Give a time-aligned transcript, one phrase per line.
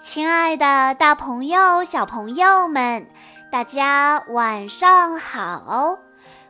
[0.00, 3.06] 亲爱的，大朋友、小朋友们，
[3.52, 5.98] 大家晚上好！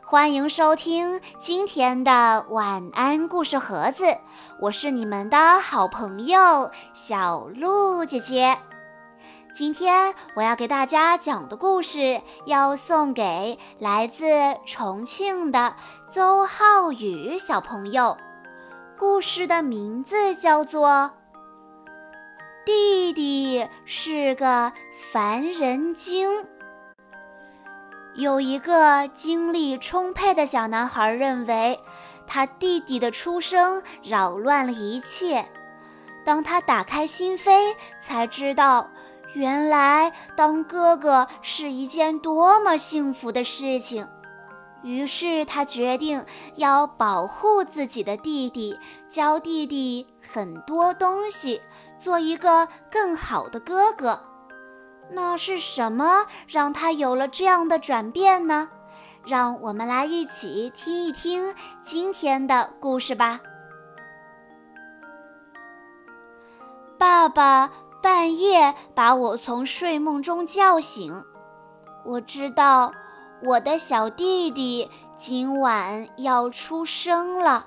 [0.05, 4.05] 欢迎收听今天的晚安故事盒子，
[4.61, 8.57] 我是你们的好朋友小鹿姐姐。
[9.53, 14.25] 今天我要给大家讲的故事，要送给来自
[14.65, 15.75] 重庆的
[16.09, 18.17] 邹浩宇小朋友。
[18.97, 21.11] 故事的名字叫做。
[22.63, 24.71] 弟弟是个
[25.11, 26.45] 烦人精。
[28.13, 31.79] 有一个精力充沛的小男孩认为，
[32.27, 35.49] 他弟弟的出生扰乱了一切。
[36.23, 38.91] 当他打开心扉，才知道，
[39.33, 44.07] 原来当哥哥是一件多么幸福的事情。
[44.83, 51.61] 于是他决定要保护自己的弟弟，教弟弟很多东西，
[52.01, 54.19] 做一个更好的哥哥。
[55.11, 58.69] 那是什么让他有了这样的转变呢？
[59.23, 63.39] 让我们来一起听一听今天的故事吧。
[66.97, 67.69] 爸爸
[68.01, 71.23] 半夜把我从睡梦中叫醒，
[72.03, 72.91] 我知道。
[73.43, 77.65] 我的小弟弟今晚要出生了，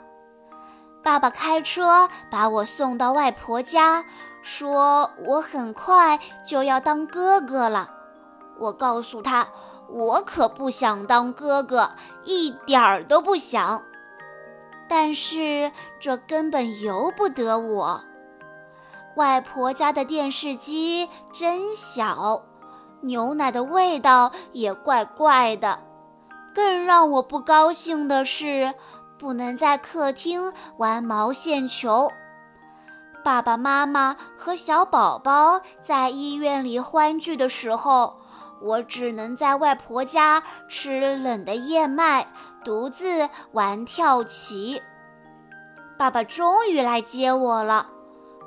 [1.05, 4.05] 爸爸开车把我送到外婆家，
[4.43, 7.91] 说我很快就要当哥哥了。
[8.59, 9.47] 我告诉他，
[9.91, 11.91] 我可不想当哥哥，
[12.25, 13.83] 一点儿都不想。
[14.89, 18.01] 但是这根本由不得我。
[19.17, 22.43] 外婆家的电视机真小。
[23.03, 25.81] 牛奶的味道也怪怪的，
[26.55, 28.73] 更让我不高兴的是，
[29.25, 32.12] 不能在客厅玩毛线球。
[33.25, 38.19] 爸爸妈妈和小宝宝在医院里欢聚的时候，
[38.61, 42.30] 我只能在外婆家吃冷的燕麦，
[42.63, 44.83] 独自玩跳棋。
[45.96, 47.86] 爸爸终于来接我了。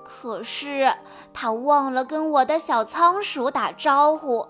[0.03, 0.93] 可是
[1.33, 4.47] 他忘了跟我的小仓鼠打招呼，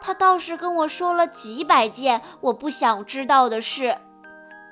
[0.00, 3.98] 他倒是跟我说了几百件我不想知道的事，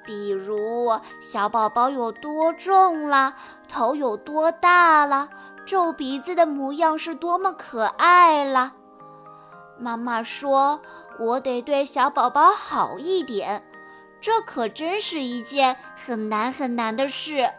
[0.09, 3.35] 比如小宝宝有多重了，
[3.69, 5.29] 头有多大了，
[5.67, 8.73] 皱鼻子的模样是多么可爱了。
[9.79, 10.81] 妈妈说
[11.21, 13.63] 我得对小宝宝好一点，
[14.19, 17.51] 这可真是一件很难很难的事。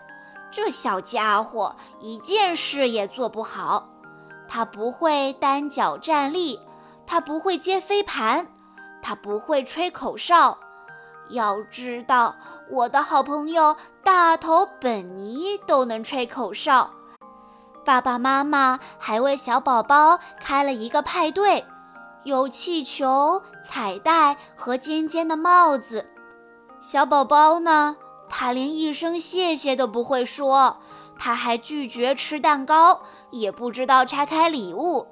[0.50, 3.90] 这小家伙一件事也做不好，
[4.48, 6.60] 他不会单脚站立，
[7.06, 8.48] 他不会接飞盘，
[9.04, 10.58] 他不会吹口哨。
[11.30, 12.36] 要知道，
[12.70, 16.92] 我的好朋友大头本尼都能吹口哨。
[17.86, 21.66] 爸爸妈妈还为小宝宝开了一个派对，
[22.24, 26.06] 有气球、彩带和尖尖的帽子。
[26.82, 27.98] 小宝宝呢？
[28.30, 30.78] 他连一声谢谢都不会说，
[31.18, 33.02] 他还拒绝吃蛋糕，
[33.32, 35.08] 也不知道拆开礼物。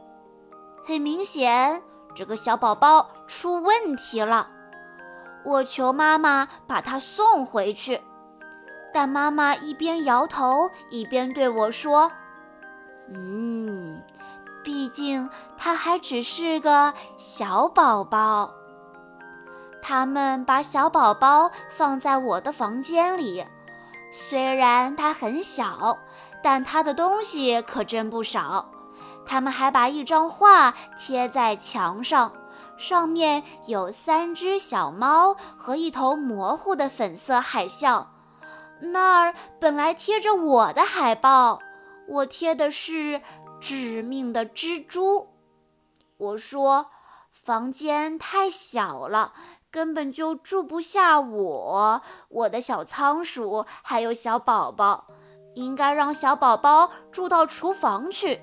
[0.86, 1.82] 很明显，
[2.14, 4.52] 这个小宝宝出问题了。
[5.48, 8.02] 我求妈妈把他送回去，
[8.94, 12.12] 但妈妈一边摇头，一边对我说
[13.16, 14.04] ：“嗯，
[14.62, 18.54] 毕竟他还只是个小宝宝。”
[19.82, 23.46] 他们把小宝宝放在我的房间里，
[24.12, 25.98] 虽然他很小，
[26.44, 28.70] 但他的东西可真不少。
[29.26, 32.34] 他们还把一张画贴在墙上，
[32.78, 38.14] 上面有三只小猫和一头模糊的粉色海象。
[38.80, 41.60] 那儿本来贴着我的海报，
[42.08, 43.22] 我贴的是
[43.60, 45.30] 致命的蜘蛛。
[46.18, 46.88] 我说，
[47.32, 49.34] 房间太小了。
[49.70, 55.06] 根本就住不下我，我的小仓鼠还有小宝宝，
[55.56, 58.42] 应该让小宝宝住到厨房去。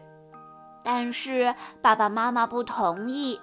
[0.84, 3.40] 但是爸爸妈妈不同意。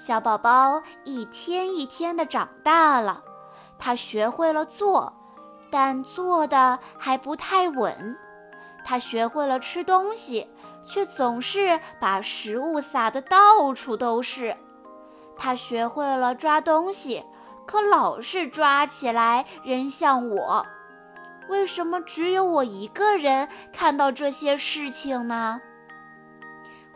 [0.00, 3.22] 小宝宝一天一天的长大了，
[3.78, 5.12] 他学会了坐，
[5.70, 8.16] 但坐的还不太稳。
[8.82, 10.48] 他学会了吃东西，
[10.86, 14.56] 却总是把食物撒得到处都是。
[15.36, 17.22] 他学会了抓东西，
[17.66, 20.66] 可老是抓起来扔向我。
[21.50, 25.60] 为什么只有我一个人看到这些事情呢？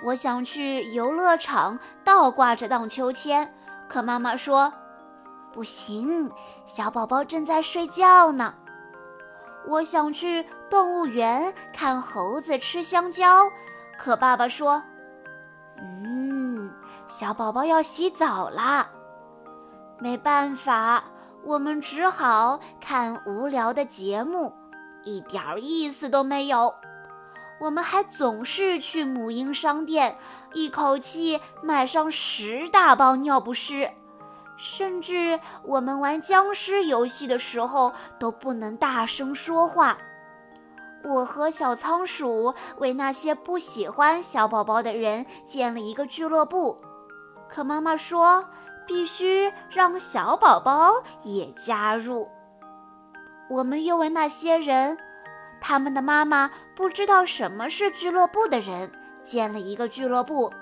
[0.03, 3.55] 我想去游乐场倒挂着荡秋千，
[3.89, 4.73] 可妈妈说
[5.53, 6.31] 不行，
[6.67, 8.55] 小宝宝正在睡觉呢。
[9.67, 13.45] 我想去动物园看猴子吃香蕉，
[13.97, 14.83] 可爸爸说
[15.81, 16.71] ：“嗯，
[17.07, 18.91] 小宝宝要洗澡啦。”
[19.99, 21.05] 没办法，
[21.45, 24.53] 我们只好看无聊的节目，
[25.03, 26.75] 一点意思都没有。
[27.65, 30.19] 我们还总是去母婴商店，
[30.53, 33.91] 一口气买上十大包尿不湿，
[34.55, 39.97] 甚至我们玩僵尸游戏的时候都不能大声说话。
[41.05, 46.77] 我和小仓鼠为那些不喜欢小宝宝的人建了一个俱乐部，
[47.49, 48.45] 可妈妈说
[48.87, 52.29] 必须让小宝宝也加入。
[53.49, 54.99] 我们又为那些人，
[55.67, 60.53] 他们的妈妈不知道什么是俱乐部的人建了一个俱乐部。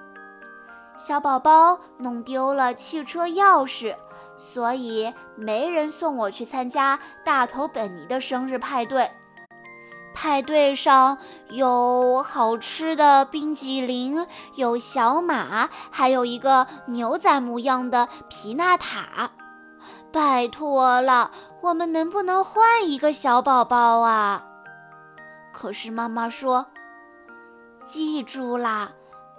[0.96, 3.96] 小宝宝弄丢了汽车钥匙，
[4.38, 9.10] 所以没人送我去参加大头本尼的生日派对。
[10.14, 11.18] 派对上
[11.50, 19.32] 有好吃的冰激凌，有小马，还有一个牛仔模样的皮纳塔。
[20.12, 24.44] 拜托了，我们能不能换一个小宝宝啊？
[25.52, 26.66] 可是妈妈说
[27.86, 28.92] ：“记住啦，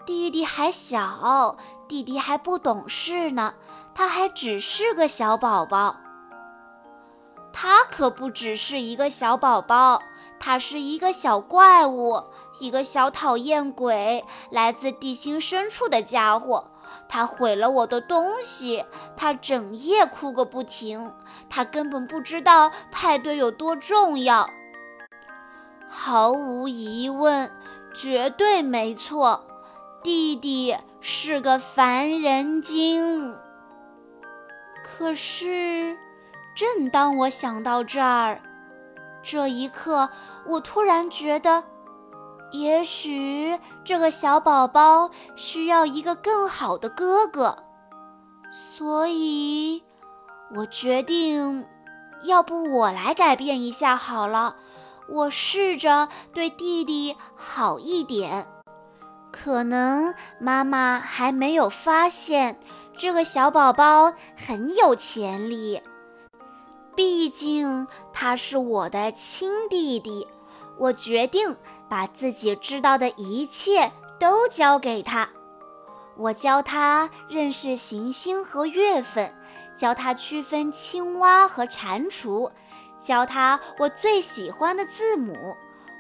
[0.06, 1.58] 弟弟还小，
[1.88, 3.56] 弟弟还不懂事呢，
[3.94, 5.98] 他还只是个小宝宝。
[7.52, 10.02] 他可不只是一个小宝宝。”
[10.46, 12.22] 他是一个小怪物，
[12.60, 16.70] 一个小讨厌鬼，来自地心深处的家伙。
[17.08, 18.84] 他毁了我的东西，
[19.16, 21.16] 他整夜哭个不停。
[21.50, 24.50] 他根本不知道派对有多重要。
[25.96, 27.52] 毫无疑问，
[27.94, 29.46] 绝对没错，
[30.02, 33.36] 弟弟是个烦人精。
[34.84, 35.96] 可是，
[36.56, 38.42] 正当我想到这儿，
[39.22, 40.10] 这一刻，
[40.48, 41.64] 我突然觉得，
[42.52, 47.56] 也许这个小宝宝需要一个更好的哥哥，
[48.52, 49.84] 所以，
[50.56, 51.66] 我决定，
[52.24, 54.56] 要不我来改变一下好了。
[55.08, 58.48] 我试着对弟弟好一点。
[59.32, 62.60] 可能妈妈还没有发现，
[62.96, 65.82] 这个小宝宝很有潜力。
[66.96, 70.28] 毕竟他是我的亲弟弟，
[70.78, 71.58] 我决定
[71.90, 75.28] 把自己知道的一切都教给他。
[76.16, 79.36] 我教他认识行星和月份，
[79.76, 82.52] 教他区分青蛙和蟾蜍，
[83.04, 85.56] 教他我最喜欢的字母。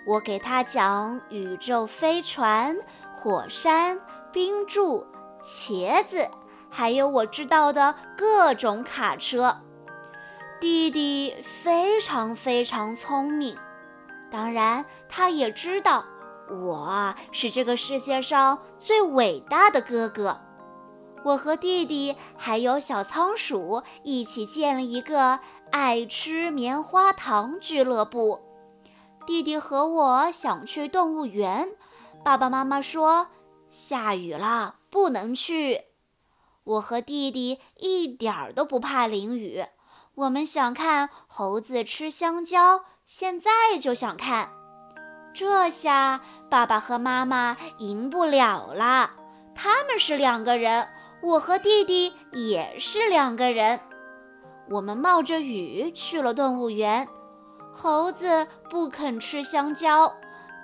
[0.05, 2.75] 我给他讲宇宙飞船、
[3.13, 3.99] 火山、
[4.31, 5.05] 冰柱、
[5.41, 6.27] 茄子，
[6.69, 9.57] 还有我知道的各种卡车。
[10.59, 13.57] 弟弟非常非常聪明，
[14.31, 16.05] 当然，他也知道
[16.49, 20.39] 我是这个世界上最伟大的哥哥。
[21.23, 25.39] 我和弟弟还有小仓鼠一起建了一个
[25.71, 28.41] 爱吃棉花糖俱乐部。
[29.25, 31.69] 弟弟和我想去动物园，
[32.23, 33.27] 爸爸妈妈说
[33.69, 35.85] 下雨了不能去。
[36.65, 39.65] 我和弟弟一点儿都不怕淋雨。
[40.15, 43.49] 我们想看猴子吃香蕉，现在
[43.79, 44.51] 就想看。
[45.33, 49.11] 这下爸爸和妈妈赢不了了。
[49.55, 50.87] 他们是两个人，
[51.23, 53.79] 我和弟弟也是两个人。
[54.69, 57.07] 我们冒着雨去了动物园，
[57.71, 60.13] 猴子不肯吃香蕉，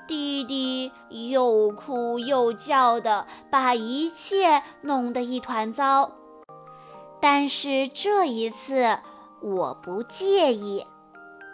[0.07, 0.91] 弟弟
[1.31, 6.11] 又哭又叫的，把一切弄得一团糟。
[7.19, 8.99] 但是这一次。
[9.41, 10.85] 我不介意，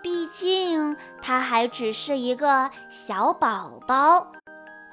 [0.02, 4.35] 毕竟他还只是一个小宝宝。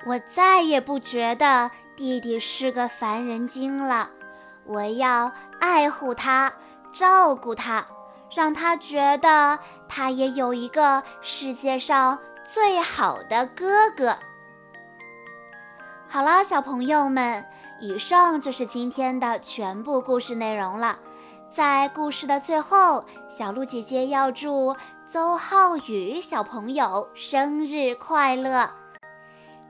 [0.04, 4.10] 我再也不觉得弟弟是个烦人精了。
[4.64, 6.52] 我要爱护他，
[6.92, 7.86] 照顾他，
[8.34, 14.16] 让他觉得他也有一个世界上最好的哥哥。
[16.08, 17.44] 好了，小朋友们，
[17.80, 20.98] 以上就是今天的全部故事内容了。
[21.50, 28.81] 在故事的最后，小鹿姐姐要祝邹浩宇小朋友生日快乐。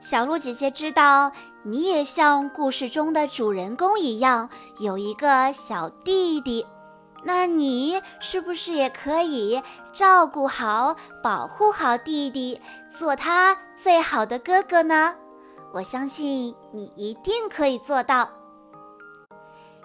[0.03, 1.31] 小鹿姐姐知道
[1.63, 6.67] 你也像故事中的主人公一样有一个小弟弟，
[7.23, 10.93] 那你是不是也可以照顾好、
[11.23, 12.59] 保护好弟弟，
[12.93, 15.15] 做他最好的哥哥呢？
[15.71, 18.29] 我相信你一定可以做到。